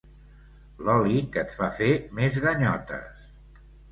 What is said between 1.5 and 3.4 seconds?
fa fer més ganyotes.